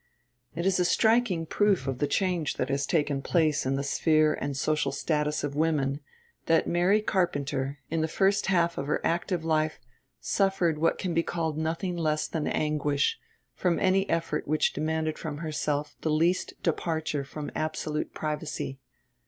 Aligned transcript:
It 0.55 0.65
is 0.65 0.79
a 0.79 0.83
striking 0.83 1.45
proof 1.45 1.85
of 1.85 1.99
the 1.99 2.07
change 2.07 2.55
that 2.55 2.69
has 2.69 2.87
taken 2.87 3.21
place 3.21 3.67
in 3.67 3.75
the 3.75 3.83
sphere 3.83 4.33
and 4.33 4.57
social 4.57 4.91
status 4.91 5.43
of 5.43 5.53
women, 5.55 5.99
that 6.47 6.65
Mary 6.65 7.03
Carpenter, 7.03 7.77
in 7.91 8.01
the 8.01 8.07
first 8.07 8.47
half 8.47 8.79
of 8.79 8.87
her 8.87 8.99
active 9.05 9.45
life, 9.45 9.79
suffered 10.19 10.79
what 10.79 10.97
can 10.97 11.13
be 11.13 11.21
called 11.21 11.55
nothing 11.55 11.95
less 11.95 12.27
than 12.27 12.47
anguish, 12.47 13.19
from 13.53 13.77
any 13.79 14.09
effort 14.09 14.47
which 14.47 14.73
demanded 14.73 15.19
from 15.19 15.37
herself 15.37 15.95
the 16.01 16.09
least 16.09 16.53
departure 16.63 17.23
from 17.23 17.51
absolute 17.53 18.11
privacy. 18.11 18.79